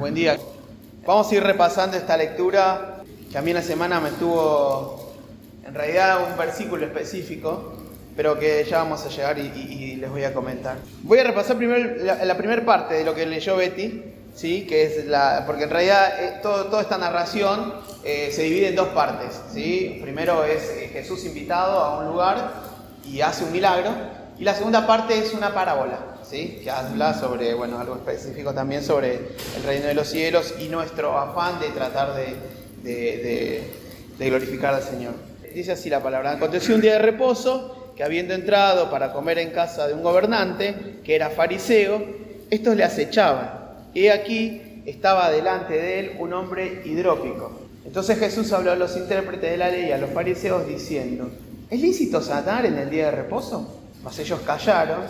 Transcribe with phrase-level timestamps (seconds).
[0.00, 0.38] Buen día.
[1.04, 5.12] Vamos a ir repasando esta lectura que a mí en la semana me estuvo,
[5.62, 7.74] en realidad, un versículo específico,
[8.16, 10.78] pero que ya vamos a llegar y, les voy a comentar.
[11.02, 14.02] Voy a repasar primero la, primera parte de lo que leyó Betty,
[14.34, 14.66] ¿sí?
[14.66, 18.76] que es la, porque en realidad eh, todo, toda esta narración eh, se divide en
[18.76, 19.38] dos partes.
[19.52, 19.98] ¿sí?
[20.00, 22.54] Primero es eh, Jesús invitado a un lugar
[23.04, 23.90] y hace un milagro,
[24.38, 29.14] y la segunda parte es una parábola que habla sobre, bueno, algo específico también sobre
[29.14, 32.14] el reino de los cielos y nuestro afán de tratar
[32.84, 33.62] de,
[34.18, 35.14] glorificar al Señor.
[35.52, 39.50] Dice así la palabra, aconteció un día de reposo que habiendo entrado para comer en
[39.50, 42.00] casa de un gobernante, que era fariseo,
[42.48, 43.50] estos le acechaban.
[43.92, 47.58] Y aquí estaba delante de él un hombre hidrópico.
[47.84, 51.28] Entonces Jesús habló a los intérpretes de la ley a los fariseos diciendo,
[51.68, 53.80] ¿es lícito sanar en el día de reposo?
[54.04, 55.00] Mas ellos callaron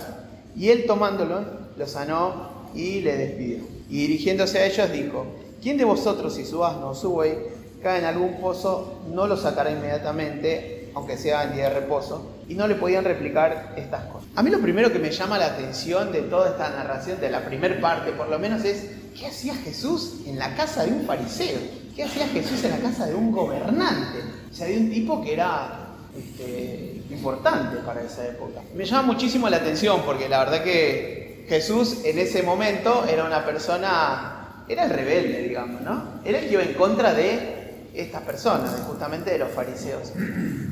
[0.57, 1.45] y él tomándolo,
[1.77, 3.59] lo sanó y le despidió.
[3.89, 5.27] Y dirigiéndose a ellos dijo,
[5.63, 7.37] ¿quién de vosotros si su asno o su buey
[7.83, 12.37] cae en algún pozo, no lo sacará inmediatamente, aunque sea en día de reposo?
[12.49, 14.29] Y no le podían replicar estas cosas.
[14.37, 17.45] A mí lo primero que me llama la atención de toda esta narración, de la
[17.45, 21.59] primera parte por lo menos, es ¿qué hacía Jesús en la casa de un fariseo?
[21.95, 24.19] ¿Qué hacía Jesús en la casa de un gobernante?
[24.51, 28.61] O sea, de un tipo que era este, importante para esa época.
[28.75, 33.45] Me llama muchísimo la atención porque la verdad que Jesús en ese momento era una
[33.45, 36.21] persona, era el rebelde, digamos, ¿no?
[36.25, 37.61] Era el que iba en contra de
[37.95, 40.13] estas personas, justamente de los fariseos.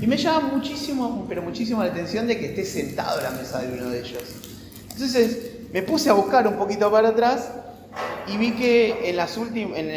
[0.00, 3.60] Y me llama muchísimo, pero muchísimo la atención de que esté sentado a la mesa
[3.60, 4.22] de uno de ellos.
[4.92, 7.50] Entonces me puse a buscar un poquito para atrás
[8.28, 9.90] y vi que en, las en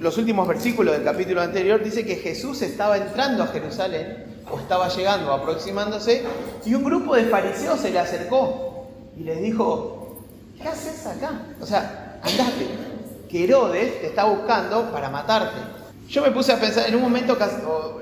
[0.00, 4.88] los últimos versículos del capítulo anterior dice que Jesús estaba entrando a Jerusalén o estaba
[4.88, 6.24] llegando, aproximándose,
[6.64, 10.22] y un grupo de fariseos se le acercó y les dijo,
[10.60, 11.40] ¿qué haces acá?
[11.60, 12.68] O sea, andate,
[13.28, 15.58] que Herodes te está buscando para matarte.
[16.08, 17.36] Yo me puse a pensar, en un momento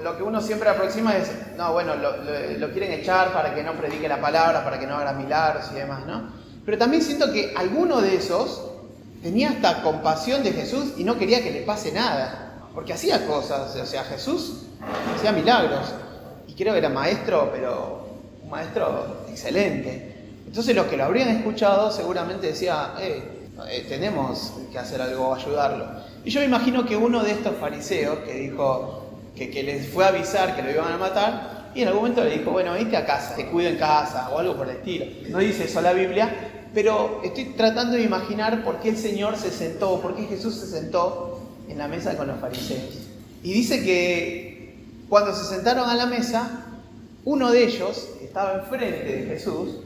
[0.02, 4.08] lo que uno siempre aproxima es, no, bueno, lo, quieren echar para que no predique
[4.08, 6.28] la palabra, para que no haga milagros y demás, ¿no?
[6.66, 8.73] Pero también siento que alguno de esos
[9.24, 13.74] tenía hasta compasión de Jesús y no quería que le pase nada, porque hacía cosas,
[13.74, 14.66] o sea, Jesús
[15.16, 15.92] hacía milagros
[16.56, 18.06] creo que era maestro, pero
[18.42, 20.14] un maestro excelente.
[20.46, 23.22] Entonces los que lo habrían escuchado seguramente decía, eh,
[23.68, 25.86] eh, tenemos que hacer algo, ayudarlo.
[26.24, 30.04] Y yo me imagino que uno de estos fariseos que dijo que, que les fue
[30.04, 32.96] a avisar que lo iban a matar, y en algún momento le dijo, bueno, vete
[32.96, 35.06] a casa, te cuido en casa, o algo por el estilo.
[35.28, 36.30] No dice eso la Biblia,
[36.74, 40.66] pero estoy tratando de imaginar por qué el Señor se sentó, por qué Jesús se
[40.66, 43.08] sentó en la mesa con los fariseos.
[43.42, 44.74] Y dice que
[45.08, 46.66] cuando se sentaron a la mesa,
[47.24, 49.76] uno de ellos, que estaba enfrente de Jesús,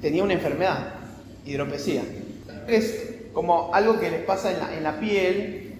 [0.00, 0.94] tenía una enfermedad,
[1.46, 2.02] hidropesía.
[2.66, 5.74] Es como algo que les pasa en la, piel,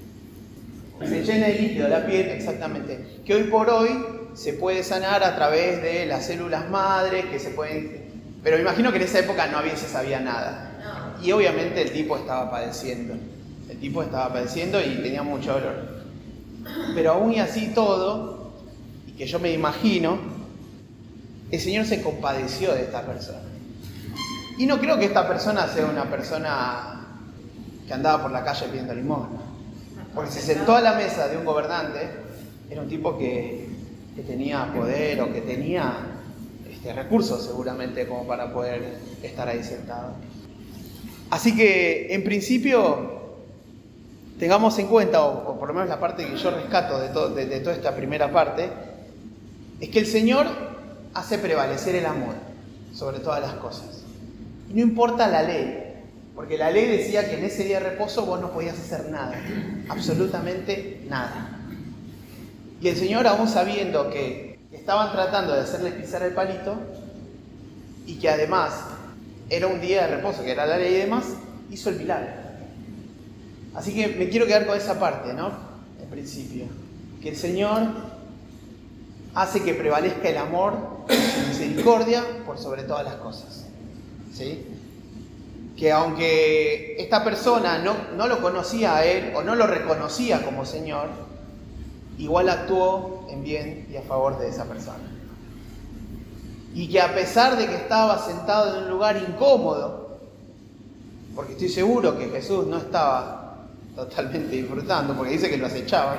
[1.00, 3.90] se llena de líquido la piel, exactamente, que hoy por hoy
[4.34, 8.01] se puede sanar a través de las células madres, que se pueden...
[8.42, 10.70] Pero imagino que en esa época no había, se sabía nada.
[11.22, 13.14] Y obviamente el tipo estaba padeciendo.
[13.68, 16.02] El tipo estaba padeciendo y tenía mucho dolor.
[16.94, 18.52] Pero aún y así todo,
[19.16, 20.18] que yo me imagino,
[21.50, 23.52] el Señor se compadeció de esta persona.
[24.58, 27.06] Y no creo que esta persona sea una persona
[27.86, 29.40] que andaba por la calle pidiendo limosna.
[30.14, 32.08] Porque se sentó a la mesa de un gobernante,
[32.70, 33.70] era un tipo que,
[34.26, 35.94] tenía poder o que tenía
[36.82, 40.14] este, recursos seguramente como para poder estar ahí sentado.
[41.30, 43.22] Así que en principio
[44.38, 47.76] tengamos en cuenta, o, por lo menos la parte que yo rescato de, de toda
[47.76, 48.68] esta primera parte,
[49.80, 50.46] es que el Señor
[51.14, 52.34] hace prevalecer el amor
[52.92, 54.02] sobre todas las cosas.
[54.68, 55.94] Y no importa la ley,
[56.34, 59.40] porque la ley decía que en ese día de reposo vos no podías hacer nada,
[59.88, 61.60] absolutamente nada.
[62.80, 64.51] Y el Señor, aún sabiendo que
[64.82, 66.74] estaban tratando de hacerles pisar el palito,
[68.04, 68.72] y que además
[69.48, 71.24] era un día de reposo, que era la ley y demás,
[71.70, 72.32] hizo el milagro.
[73.74, 75.52] Así que me quiero quedar con esa parte, ¿no?
[76.02, 76.64] En principio.
[77.22, 77.82] Que el Señor
[79.34, 80.74] hace que prevalezca el amor
[81.08, 83.66] y misericordia por sobre todas las cosas.
[84.34, 84.66] ¿Sí?
[85.76, 90.66] Que aunque esta persona no, no lo conocía a él o no lo reconocía como
[90.66, 91.08] Señor,
[92.18, 95.04] igual actuó en bien y a favor de esa persona.
[96.74, 100.18] Y que a pesar de que estaba sentado en un lugar incómodo,
[101.34, 106.18] porque estoy seguro que Jesús no estaba totalmente disfrutando, porque dice que lo acechaban,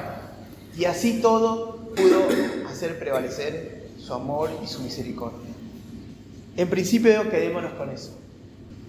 [0.78, 2.28] y así todo pudo
[2.70, 5.50] hacer prevalecer su amor y su misericordia.
[6.56, 8.12] En principio, quedémonos con eso.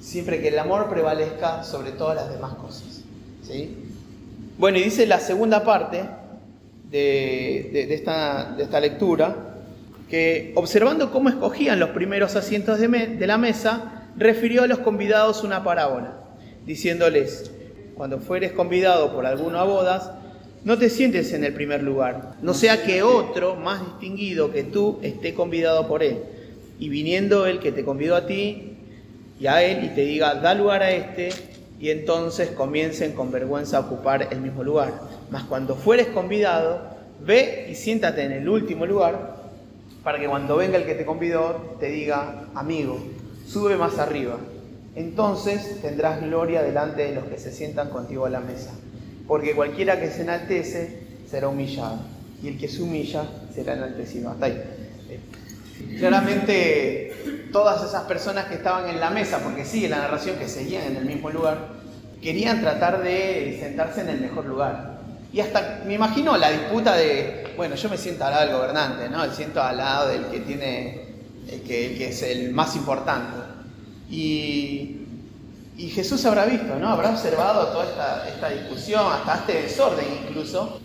[0.01, 3.01] Siempre que el amor prevalezca sobre todas las demás cosas.
[3.47, 3.75] ¿sí?
[4.59, 6.05] Bueno, y dice la segunda parte
[6.95, 9.57] de, esta, lectura,
[10.09, 15.43] que observando cómo escogían los primeros asientos de, de la mesa, refirió a los convidados
[15.43, 16.21] una parábola,
[16.65, 17.51] diciéndoles,
[17.97, 20.13] cuando fueres convidado por alguno a bodas,
[20.65, 25.01] no te sientes en el primer lugar, no sea que otro más distinguido que tú
[25.03, 26.19] esté convidado por él,
[26.79, 28.77] y viniendo el que te convidó a ti
[29.41, 31.31] y a él y te diga, da lugar a este,
[31.85, 35.03] y entonces comiencen con vergüenza a ocupar el mismo lugar.
[35.31, 36.81] Mas cuando fueres convidado,
[37.21, 39.37] ve y siéntate en el último lugar,
[40.03, 42.99] para que cuando venga el que te convidó te diga, amigo,
[43.47, 44.39] sube más arriba.
[44.95, 48.71] Entonces tendrás gloria delante de los que se sientan contigo a la mesa.
[49.29, 51.01] Porque cualquiera que se enaltece
[51.31, 51.99] será humillado,
[52.43, 54.31] y el que se humilla será enaltecido.
[54.31, 54.59] Hasta ahí.
[55.99, 60.85] Claramente todas esas personas que estaban en la mesa, porque sigue la narración que seguían
[60.87, 61.69] en el mismo lugar,
[62.21, 64.99] querían tratar de sentarse en el mejor lugar.
[65.33, 69.09] Y hasta me imagino la disputa de, bueno, yo me siento al lado del gobernante,
[69.09, 69.27] ¿no?
[69.27, 71.07] Me siento al lado del que tiene,
[71.49, 73.39] el que, es el más importante.
[74.11, 75.01] Y,
[75.93, 76.89] Jesús habrá visto, ¿no?
[76.89, 80.81] Habrá observado toda esta, discusión, hasta este desorden incluso.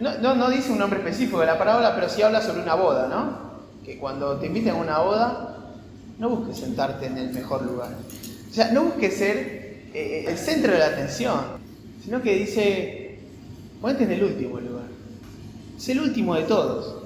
[0.00, 2.74] No, no, no dice un nombre específico de la parábola, pero sí habla sobre una
[2.74, 3.53] boda, ¿no?
[3.84, 5.54] Que cuando te inviten a una boda,
[6.18, 7.90] no busques sentarte en el mejor lugar.
[8.50, 9.36] O sea, no busques ser
[9.92, 11.40] eh, el centro de la atención,
[12.02, 13.18] sino que dice,
[13.80, 14.86] ponete en el último lugar.
[15.76, 17.02] Es el último de todos.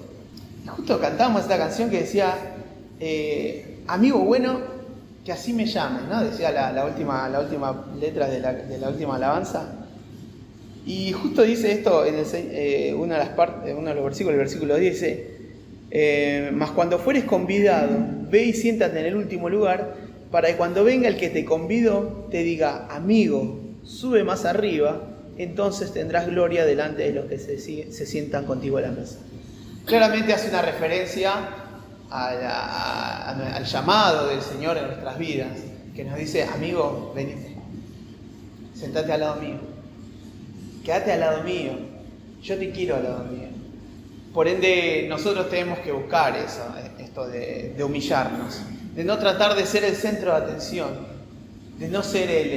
[0.65, 2.35] Y justo cantamos esta canción que decía,
[3.01, 4.61] eh, amigo bueno,
[5.25, 6.23] que así me llamen, ¿no?
[6.23, 9.75] Decía la, última, la última letra de la, última alabanza.
[10.87, 14.39] Y justo dice esto en eh, una de las partes, uno de los versículos, el
[14.39, 15.38] versículo 10, dice,
[15.91, 17.91] eh, mas cuando fueres convidado,
[18.31, 19.95] ve y siéntate en el último lugar,
[20.31, 25.01] para que cuando venga el que te convido te diga, amigo, sube más arriba,
[25.39, 29.19] entonces tendrás gloria delante de los que se, sientan contigo a la mesa.
[29.87, 31.33] Claramente hace una referencia
[32.11, 35.59] al llamado del Señor en nuestras vidas,
[35.95, 37.57] que nos dice, amigo, venite,
[38.75, 39.57] sentate al lado mío,
[40.85, 41.73] quédate al lado mío,
[42.43, 43.48] yo te quiero al lado mío.
[44.39, 46.63] Por ende, nosotros tenemos que buscar eso,
[46.97, 48.61] esto de, humillarnos,
[48.95, 50.91] de no tratar de ser el centro de atención,
[51.77, 52.51] de no ser el,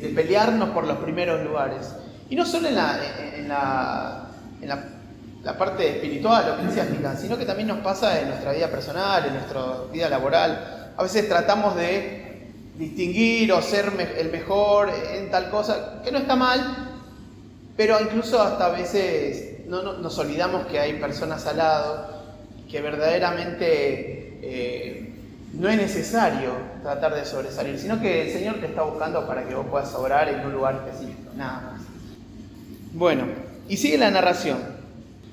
[0.00, 1.92] de, pelearnos por los primeros lugares.
[2.30, 3.00] Y no solo en la,
[3.34, 4.28] en la,
[4.62, 9.26] en la, parte espiritual o eclesiástica, sino que también nos pasa en nuestra vida personal,
[9.26, 10.92] en nuestra vida laboral.
[10.96, 16.36] A veces tratamos de distinguir o ser el mejor en tal cosa, que no está
[16.36, 17.00] mal,
[17.76, 22.16] pero incluso hasta a veces no, nos olvidamos que hay personas al lado
[22.70, 25.12] que verdaderamente eh,
[25.54, 26.50] no es necesario
[26.82, 30.28] tratar de sobresalir, sino que el Señor te está buscando para que vos puedas obrar
[30.28, 31.82] en un lugar específico, nada más.
[32.92, 33.24] Bueno,
[33.68, 34.58] y sigue la narración.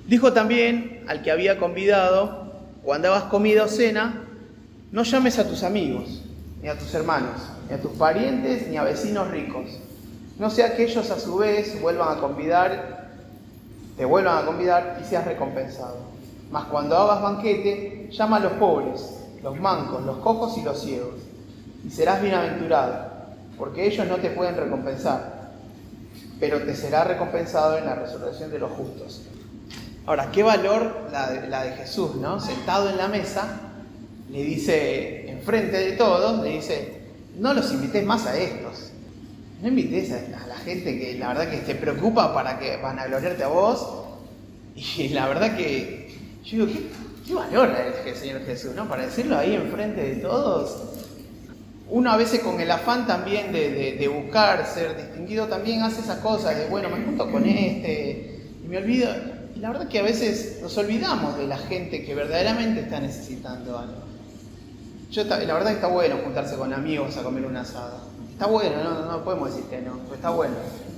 [0.07, 2.53] Dijo también al que había convidado,
[2.83, 4.25] cuando hagas comida o cena,
[4.91, 6.24] no llames a tus amigos,
[6.62, 9.80] ni a tus hermanos, ni a tus parientes, ni a vecinos ricos.
[10.39, 13.02] No sea que ellos a su vez vuelvan a convidar
[13.98, 15.98] te vuelvan a convidar y seas recompensado.
[16.51, 21.16] Mas cuando hagas banquete, llama a los pobres, los mancos, los cojos y los ciegos,
[21.86, 23.12] y serás bienaventurado,
[23.57, 25.51] porque ellos no te pueden recompensar,
[26.40, 29.23] pero te será recompensado en la resurrección de los justos.
[30.06, 32.40] Ahora, qué valor la de, Jesús, ¿no?
[32.40, 33.62] Sentado en la mesa,
[34.30, 37.02] le dice, enfrente de todos, le dice,
[37.38, 38.92] no los invites más a estos,
[39.63, 43.05] no invites a, la gente que la verdad que te preocupa para que van a
[43.05, 44.03] gloriarte a vos.
[44.75, 46.79] Y la verdad que yo digo,
[47.25, 47.71] qué, valor
[48.05, 48.89] el Señor Jesús, ¿no?
[48.89, 50.83] Para decirlo ahí enfrente de todos.
[51.89, 56.57] Uno a veces con el afán también de, buscar ser distinguido también hace esas cosas
[56.57, 59.09] de, bueno, me junto con este y me olvido.
[59.55, 63.77] Y la verdad que a veces nos olvidamos de la gente que verdaderamente está necesitando
[63.77, 64.03] algo.
[65.09, 68.12] Yo, la verdad que está bueno juntarse con amigos a comer un asado.
[68.33, 70.56] Está bueno, no, podemos decir que no, está bueno.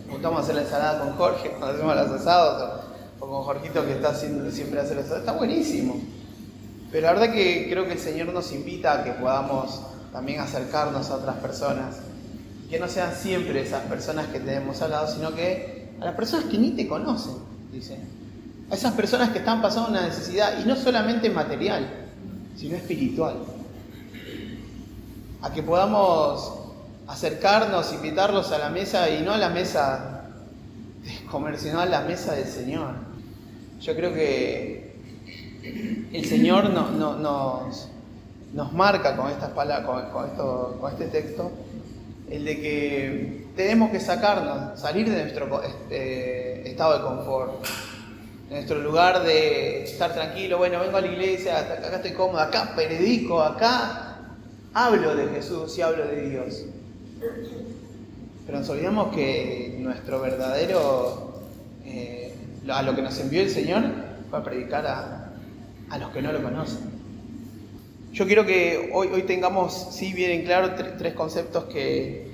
[0.09, 2.81] Juntamos a hacer la ensalada con Jorge cuando hacemos los asados,
[3.19, 5.17] o, con Jorgito que está haciendo siempre hacer asado.
[5.17, 5.99] Está buenísimo.
[6.91, 9.81] Pero la verdad que creo que el Señor nos invita a que podamos
[10.13, 11.97] también acercarnos a otras personas.
[12.69, 16.45] Que no sean siempre esas personas que tenemos al lado, sino que a las personas
[16.45, 17.35] que ni te conocen,
[17.71, 17.99] dice.
[18.71, 21.85] A esas personas que están pasando una necesidad, y no solamente material,
[22.55, 23.35] sino espiritual.
[25.41, 26.64] A que podamos
[27.07, 30.23] acercarnos, invitarlos a la mesa y no a la mesa
[31.03, 32.93] de comer, sino a la mesa del Señor.
[33.79, 34.95] Yo creo que
[36.13, 37.89] el Señor nos,
[38.53, 41.51] nos marca con estas palabras, con, esto, con este texto,
[42.29, 47.65] el de que tenemos que sacarnos, salir de nuestro este, estado de confort,
[48.49, 52.73] de nuestro lugar de estar tranquilo, bueno, vengo a la iglesia, acá estoy cómodo, acá
[52.75, 54.17] predico, acá
[54.73, 56.65] hablo de Jesús y hablo de Dios.
[58.45, 61.41] Pero nos olvidamos que nuestro verdadero,
[61.85, 62.33] eh,
[62.67, 63.83] a lo que nos envió el Señor,
[64.29, 65.33] fue a predicar a,
[65.89, 66.95] a los que no lo conocen.
[68.13, 72.25] Yo quiero que hoy, hoy tengamos, sí, bien en claro, tres conceptos que,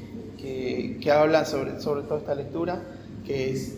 [1.02, 2.82] que, hablan sobre, sobre toda esta lectura,
[3.26, 3.76] que es,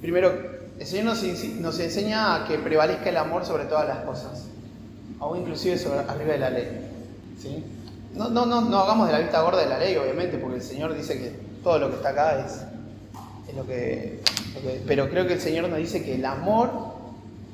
[0.00, 0.32] primero,
[0.78, 4.48] el Señor nos, nos, enseña a que prevalezca el amor sobre todas las cosas,
[5.20, 6.68] aún inclusive sobre, arriba de la ley.
[7.40, 7.62] ¿sí?
[8.16, 10.62] No, no, no, no hagamos de la vista gorda de la ley, obviamente, porque el
[10.62, 11.32] Señor dice que
[11.62, 12.62] todo lo que está acá es,
[13.48, 14.20] es lo, que.
[14.86, 16.70] Pero creo que el Señor nos dice que el amor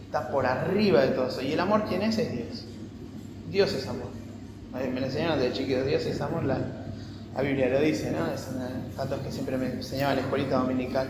[0.04, 1.42] está por arriba de todo eso.
[1.42, 2.16] ¿Y el amor quién es?
[2.18, 2.64] Es Dios.
[3.50, 4.08] Dios es amor.
[4.72, 6.58] Me lo enseñaron de chiquito, Dios es amor, la,
[7.42, 8.32] Biblia lo dice, ¿no?
[8.32, 11.08] Es una datos que siempre me enseñaba en la escuelita dominical.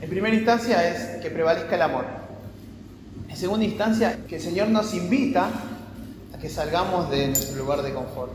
[0.00, 2.04] En primera instancia es que prevalezca el amor.
[3.28, 5.50] En segunda instancia, que el Señor nos invita
[6.42, 8.32] que salgamos de nuestro lugar de confort.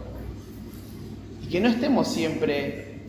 [1.44, 3.02] Y que no estemos siempre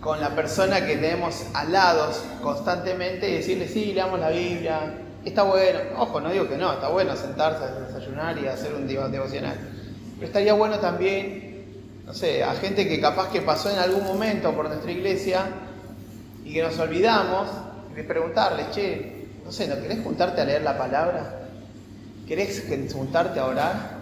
[0.00, 2.10] con la persona que tenemos al lado
[2.42, 6.88] constantemente y decirle, sí, leamos la Biblia, Está bueno, ojo, no digo que no, está
[6.88, 9.54] bueno sentarse a desayunar y hacer un devocional.
[10.14, 11.66] Pero estaría bueno también,
[12.06, 15.44] no sé, a gente que capaz que pasó en algún momento por nuestra iglesia
[16.42, 17.48] y que nos olvidamos,
[17.94, 21.42] de preguntarles, che, no sé, ¿no querés juntarte a leer la palabra?
[22.26, 23.99] ¿Querés juntarte a orar?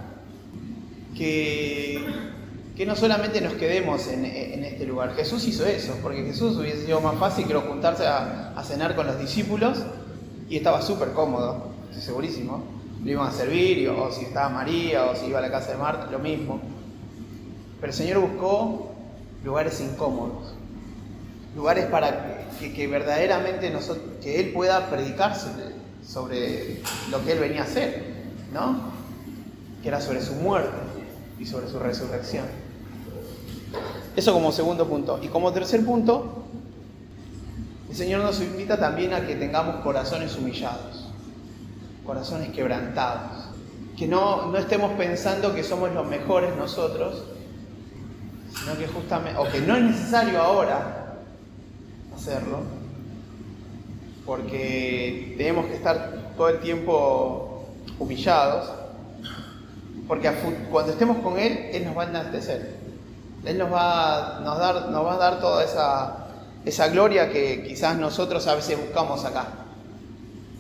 [1.19, 5.17] Que, no solamente nos quedemos en, este lugar.
[5.17, 9.19] Jesús hizo eso, porque Jesús hubiese sido más fácil que juntarse a, cenar con los
[9.19, 9.79] discípulos
[10.49, 12.63] y estaba súper cómodo, estoy segurísimo.
[13.05, 15.79] Lo iban a servir, o si estaba María, o si iba a la casa de
[15.79, 16.61] Marta, lo mismo.
[17.81, 18.93] Pero el Señor buscó
[19.45, 20.55] lugares incómodos,
[21.57, 23.73] lugares para que, verdaderamente
[24.23, 25.49] que Él pueda predicarse
[26.07, 28.05] sobre lo que Él venía a hacer,
[28.53, 28.93] ¿no?
[29.83, 30.88] Que era sobre su muerte
[31.39, 32.47] y sobre su resurrección.
[34.17, 35.21] Eso como segundo punto.
[35.23, 36.45] Y como tercer punto,
[37.89, 41.09] el Señor nos invita también a que tengamos corazones humillados,
[42.05, 43.45] corazones quebrantados,
[43.97, 47.23] que no, no estemos pensando que somos los mejores nosotros,
[48.59, 51.15] sino que justamente, o que no es necesario ahora
[52.15, 52.59] hacerlo,
[54.27, 57.67] porque tenemos que estar todo el tiempo
[57.99, 58.71] humillados,
[60.09, 60.33] porque
[60.71, 62.75] cuando estemos con Él, Él nos va a enaltecer,
[63.45, 66.25] Él nos va, nos dar, nos va a dar toda esa
[66.65, 69.47] esa gloria que quizás nosotros a veces buscamos acá.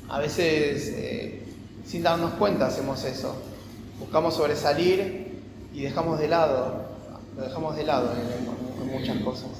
[0.08, 1.42] A veces, eh,
[1.84, 3.36] sin darnos cuenta, hacemos eso.
[3.98, 5.42] Buscamos sobresalir
[5.74, 6.86] y dejamos de lado,
[7.36, 9.50] lo dejamos de lado en, en muchas cosas.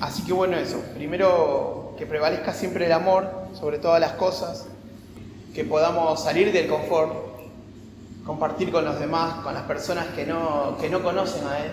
[0.00, 0.80] Así que bueno, eso.
[0.94, 4.66] Primero, que prevalezca siempre el amor sobre todas las cosas,
[5.54, 7.14] que podamos salir del confort,
[8.26, 11.70] compartir con los demás, con las personas que no, que no conocen a Él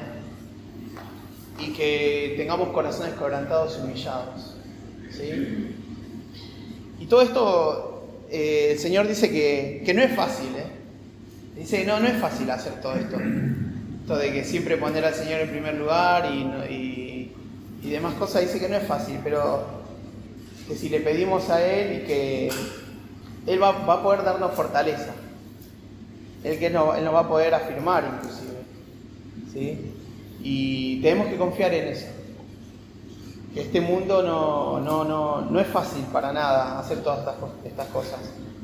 [1.60, 4.55] y que tengamos corazones quebrantados y humillados.
[5.10, 5.75] ¿sí?
[7.00, 10.50] Y todo esto, eh, el Señor dice que, no es fácil.
[10.55, 10.67] ¿eh?
[11.55, 13.17] Dice no, no es fácil hacer todo esto.
[14.01, 17.31] Esto de que siempre poner al Señor en primer lugar y,
[17.83, 19.65] y, demás cosas, dice que no es fácil, pero
[20.67, 22.50] que si le pedimos a Él y que
[23.45, 25.13] Él va, va a poder darnos fortaleza.
[26.43, 28.63] Él que no, Él nos va a poder afirmar inclusive.
[29.51, 29.93] ¿sí?
[30.41, 32.07] Y tenemos que confiar en eso.
[33.53, 37.35] Que este mundo no, no, no, no es fácil para nada hacer todas estas,
[37.65, 38.19] estas cosas.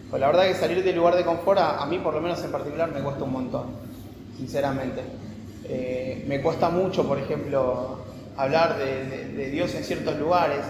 [0.09, 2.51] Pues la verdad que salir del lugar de confort, a, mí por lo menos en
[2.51, 3.67] particular, me cuesta un montón,
[4.35, 5.03] sinceramente.
[5.65, 7.99] Eh, me cuesta mucho, por ejemplo,
[8.35, 10.61] hablar de, Dios en ciertos lugares,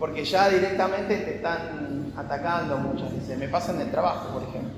[0.00, 3.38] porque ya directamente te están atacando muchas veces.
[3.38, 4.71] Me pasa en el trabajo, por ejemplo.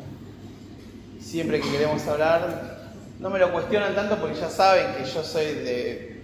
[1.35, 5.47] Siempre que queremos hablar, no me lo cuestionan tanto porque ya saben que yo soy
[5.47, 6.21] de,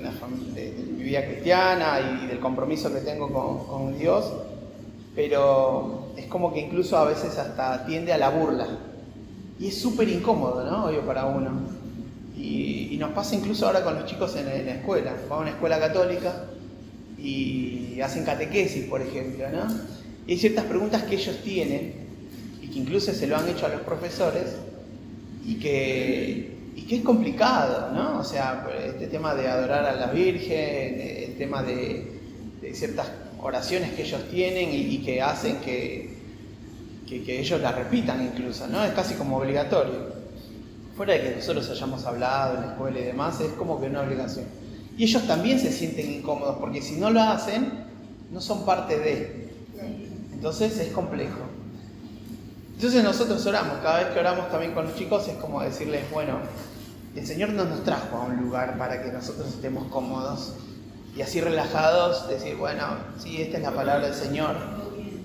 [0.00, 4.32] una familia, de, mi vida cristiana y del compromiso que tengo con, Dios,
[5.14, 8.66] pero es como que incluso a veces hasta tiende a la burla.
[9.60, 10.86] Y es súper incómodo, ¿no?
[10.86, 11.50] Obvio para uno.
[12.34, 15.12] Y, nos pasa incluso ahora con los chicos en, la escuela.
[15.28, 16.46] Van a una escuela católica
[17.18, 19.66] y hacen catequesis, por ejemplo, ¿no?
[20.26, 22.03] Y hay ciertas preguntas que ellos tienen
[22.74, 24.56] que incluso se lo han hecho a los profesores
[25.46, 28.18] y que, y que es complicado, ¿no?
[28.18, 32.10] O sea, este tema de adorar a la Virgen, el tema de,
[32.72, 33.08] ciertas
[33.40, 36.16] oraciones que ellos tienen y, que hacen que,
[37.06, 38.82] que, ellos la repitan incluso, ¿no?
[38.82, 40.12] Es casi como obligatorio.
[40.96, 44.00] Fuera de que nosotros hayamos hablado en la escuela y demás, es como que una
[44.00, 44.46] obligación.
[44.96, 47.84] Y ellos también se sienten incómodos, porque si no lo hacen,
[48.32, 49.50] no son parte de.
[50.32, 51.53] Entonces es complejo.
[52.74, 56.38] Entonces nosotros oramos, cada vez que oramos también con los chicos es como decirles, bueno,
[57.14, 60.54] el Señor no nos trajo a un lugar para que nosotros estemos cómodos
[61.16, 62.82] y así relajados, decir, bueno,
[63.18, 64.56] sí, esta es la palabra del Señor.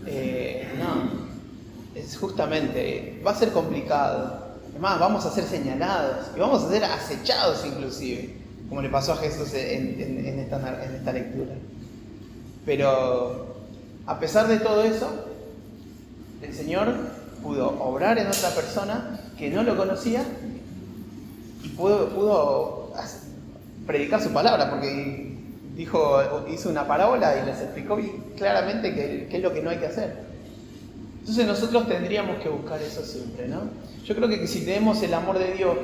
[0.06, 4.50] Eh, no, es justamente, va a ser complicado.
[4.70, 8.36] Además, vamos a ser señalados y vamos a ser acechados inclusive,
[8.70, 11.56] como le pasó a Jesús en, esta, en esta lectura.
[12.68, 13.56] Pero
[14.06, 15.10] a pesar de todo eso,
[16.44, 20.24] el Señor pudo obrar en otra persona que no lo conocía
[21.64, 22.94] y pudo,
[23.86, 25.36] predicar su palabra, porque
[25.76, 27.98] dijo, hizo una parábola y les explicó
[28.38, 30.16] claramente qué, es lo que no hay que hacer.
[31.22, 33.62] Entonces nosotros tendríamos que buscar eso siempre, ¿no?
[34.06, 35.78] Yo creo que si tenemos el amor de Dios,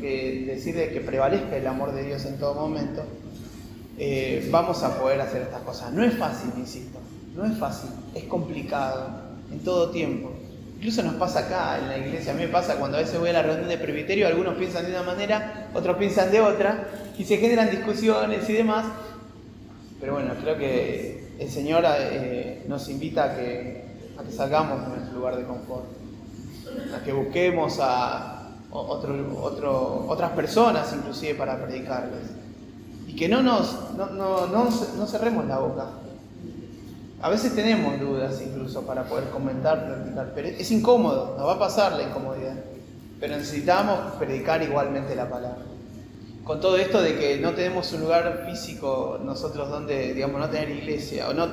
[0.00, 3.02] que, decide que prevalezca el amor de Dios en todo momento,
[3.98, 5.92] eh, vamos a poder hacer estas cosas.
[5.92, 6.98] No es fácil, insisto,
[7.36, 9.08] no es fácil, es complicado
[9.52, 10.30] en todo tiempo.
[10.82, 13.28] Incluso nos pasa acá en la iglesia, a mí me pasa cuando a veces voy
[13.28, 17.22] a la reunión de presbiterio, algunos piensan de una manera, otros piensan de otra, y
[17.22, 18.86] se generan discusiones y demás.
[20.00, 23.84] Pero bueno, creo que el Señor eh, nos invita a que,
[24.36, 25.84] salgamos de nuestro lugar de confort,
[26.96, 32.28] a que busquemos a otras personas inclusive para predicarles.
[33.06, 34.06] Y que no nos no,
[34.48, 35.90] no, no cerremos la boca,
[37.22, 41.58] a veces tenemos dudas incluso para poder comentar, predicar, pero es incómodo, nos va a
[41.58, 42.56] pasar la incomodidad.
[43.20, 45.62] Pero necesitamos predicar igualmente la palabra.
[46.42, 50.70] Con todo esto de que no tenemos un lugar físico nosotros donde, digamos, no tener
[50.70, 51.48] iglesia, o no,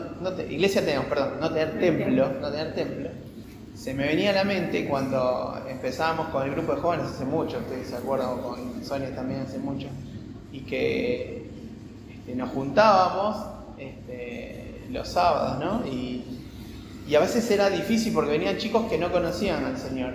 [0.49, 3.09] iglesia tenemos, perdón, no tener templo, no tener templo,
[3.75, 7.59] se me venía a la mente cuando empezábamos con el grupo de jóvenes hace mucho,
[7.59, 9.87] ustedes se acuerdan, con Sonia también hace mucho,
[10.51, 11.49] y que
[12.11, 13.37] este, nos juntábamos,
[13.77, 14.58] este,
[14.89, 15.87] los sábados, ¿no?
[15.87, 16.25] Y,
[17.15, 20.13] a veces era difícil porque venían chicos que no conocían al Señor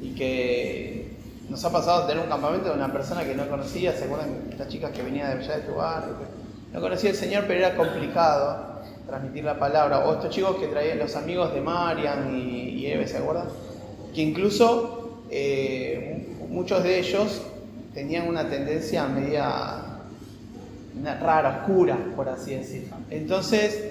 [0.00, 1.10] y que
[1.48, 4.44] nos ha pasado tener un campamento de una persona que no conocía, ¿se acuerdan?
[4.48, 6.14] Estas chicas que venían de allá de tu barrio,
[6.72, 10.06] no conocía al Señor, pero era complicado transmitir la palabra.
[10.06, 13.48] O estos chicos que traían los amigos de Marian y, Eve, ¿se acuerdan?
[14.14, 17.42] Que incluso eh, muchos de ellos
[17.92, 19.90] tenían una tendencia media
[21.20, 22.96] rara, oscura, por así decirlo.
[23.10, 23.89] Entonces,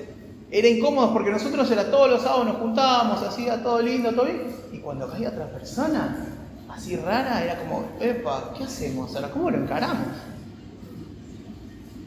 [0.51, 4.41] era incómodo porque nosotros era todos los sábados nos juntábamos, así, todo lindo, todo bien.
[4.71, 6.25] Y cuando caía otra persona,
[6.69, 9.29] así rara, era como, epa, ¿qué hacemos ahora?
[9.29, 10.07] ¿Cómo lo encaramos?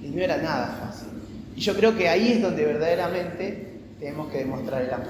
[0.02, 1.08] Y no era nada fácil.
[1.54, 5.06] Y yo creo que ahí es donde verdaderamente tenemos que demostrar el amor.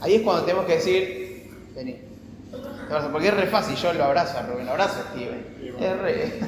[0.00, 1.96] Ahí es cuando tenemos que decir, vení.
[3.12, 5.46] Porque es re fácil, yo lo abrazo a Rubén, lo abrazo a Steven.
[5.78, 6.40] Es, re...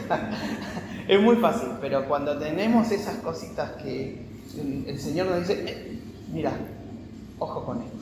[1.08, 5.98] es muy fácil, pero cuando tenemos esas cositas que el, Señor nos dice, eh,
[6.32, 6.52] mira,
[7.38, 7.96] ojo con esto.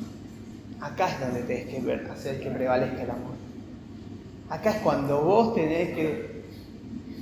[0.80, 3.32] Acá es donde tenés que hacer que prevalezca el amor.
[4.50, 6.42] Acá es cuando vos tenés que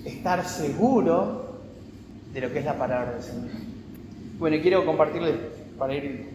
[0.05, 1.61] estar seguro
[2.33, 3.51] de lo que es la palabra del Señor.
[4.39, 5.37] Bueno, y quiero compartirles
[5.79, 6.29] para ir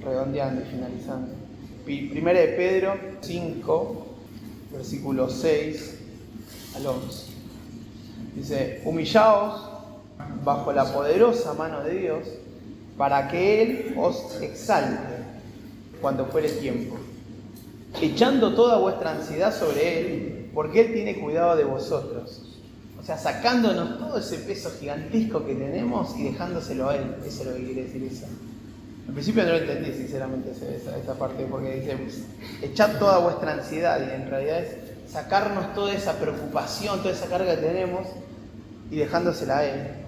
[0.00, 1.32] redondeando y finalizando.
[1.84, 4.06] Primera de Pedro 5,
[4.72, 5.98] versículo 6
[6.76, 7.26] al 11.
[8.36, 9.67] Dice, humillaos
[10.48, 12.24] bajo la poderosa mano de Dios
[12.96, 15.18] para que Él os exalte
[16.00, 16.96] cuando fuere tiempo,
[18.00, 22.56] echando toda vuestra ansiedad sobre Él, porque Él tiene cuidado de vosotros.
[22.98, 27.16] O sea, sacándonos todo ese peso gigantesco que tenemos y dejándoselo a Él.
[27.26, 28.26] Eso es lo que quiere decir eso.
[29.06, 32.24] Al principio no lo entendí sinceramente esa, parte, porque dice,
[32.62, 37.54] echad toda vuestra ansiedad, y en realidad es sacarnos toda esa preocupación, toda esa carga
[37.54, 38.06] que tenemos
[38.90, 40.07] y dejándosela a Él.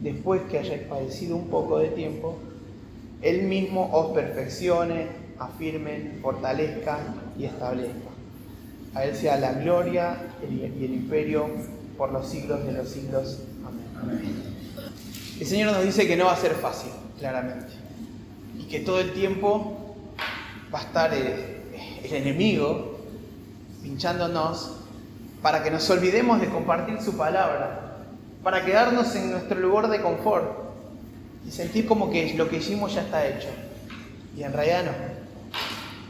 [0.00, 2.36] después que hayáis padecido un poco de tiempo,
[3.22, 5.06] Él mismo os perfeccione,
[5.38, 6.98] afirme, fortalezca
[7.38, 8.10] y establezca.
[8.94, 11.46] A Él sea la gloria y el imperio
[11.96, 13.40] por los siglos de los siglos.
[13.64, 14.50] Amén.
[15.38, 17.72] El Señor nos dice que no va a ser fácil, claramente,
[18.58, 19.96] y que todo el tiempo
[20.72, 21.26] va a estar el,
[22.04, 22.98] el enemigo
[23.82, 24.76] pinchándonos
[25.42, 27.89] para que nos olvidemos de compartir su palabra,
[28.42, 30.70] para quedarnos en nuestro lugar de confort.
[31.46, 33.48] y sentir como que lo que hicimos ya está hecho.
[34.36, 34.92] Y en realidad no.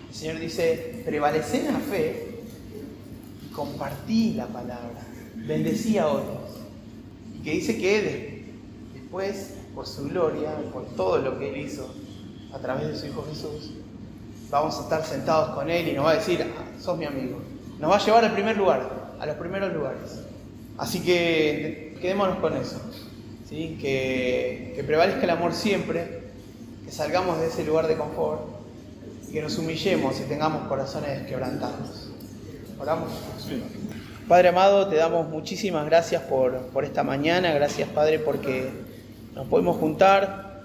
[0.09, 2.41] El Señor dice, prevalecé en la fe
[3.45, 5.01] y compartí la palabra,
[5.37, 6.59] bendecí a otros.
[7.35, 8.45] Y que dice que
[8.93, 11.95] después, por su gloria, por todo lo que Él hizo
[12.53, 13.71] a través de su Hijo Jesús,
[14.51, 17.39] vamos a estar sentados con Él y nos va a decir, ah, sos mi amigo.
[17.79, 20.21] Nos va a llevar al primer lugar, a los primeros lugares.
[20.77, 22.81] Así que quedémonos con eso.
[23.49, 23.79] ¿sí?
[23.81, 26.23] Que, que prevalezca el amor siempre,
[26.85, 28.43] que salgamos de ese lugar de confort
[29.29, 32.11] y que nos humillemos y tengamos corazones quebrantados.
[32.79, 33.11] ¿Oramos?
[34.27, 38.71] Padre amado, te damos muchísimas gracias por, por esta mañana, gracias Padre porque
[39.35, 40.63] nos podemos juntar.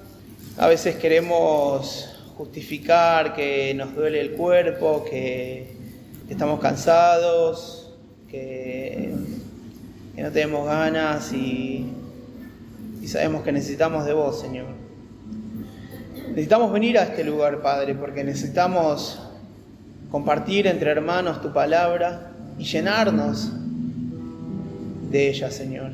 [0.58, 5.76] A veces queremos justificar que nos duele el cuerpo, que,
[6.28, 7.91] que estamos cansados,
[8.30, 9.13] que,
[10.15, 11.86] que, no tenemos ganas y,
[13.01, 14.67] y sabemos que necesitamos de vos, Señor.
[16.30, 19.21] Necesitamos venir a este lugar, Padre, porque necesitamos
[20.12, 23.51] compartir entre hermanos tu palabra y llenarnos
[25.12, 25.91] de ella, Señor.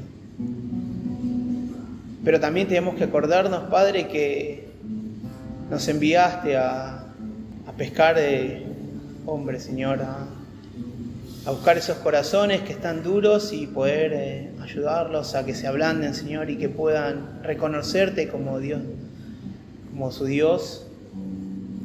[2.23, 4.69] Pero también tenemos que acordarnos, Padre, que
[5.69, 7.05] nos enviaste a,
[7.67, 8.65] a pescar de
[9.25, 10.27] hombres, Señor, a,
[11.45, 16.13] a, buscar esos corazones que están duros y poder eh, ayudarlos a que se ablanden,
[16.13, 18.81] Señor, y que puedan reconocerte como Dios,
[19.91, 20.85] como su Dios,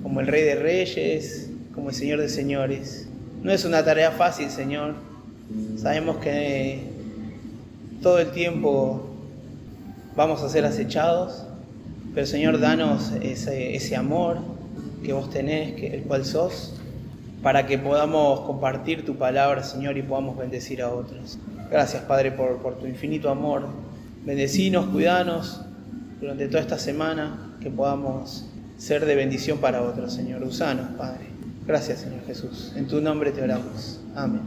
[0.02, 3.08] como el Rey de Reyes, como el Señor de Señores.
[3.42, 4.94] No es una tarea fácil, Señor.
[5.76, 6.80] Sabemos que
[8.02, 9.10] todo el tiempo
[10.14, 11.44] vamos a ser acechados,
[12.14, 14.38] pero Señor, danos ese, ese amor
[15.04, 16.75] que vos tenés, que, el cual sos,
[17.42, 21.38] para que podamos compartir tu palabra, Señor, y podamos bendecir a otros.
[21.70, 23.66] Gracias, Padre, por, tu infinito amor.
[24.24, 25.60] Bendecinos, cuidanos
[26.20, 28.46] durante toda esta semana, que podamos
[28.76, 30.42] ser de bendición para otros, Señor.
[30.42, 31.26] Usanos, Padre.
[31.66, 32.72] Gracias, Señor Jesús.
[32.76, 34.00] En tu nombre te oramos.
[34.14, 34.42] Amén.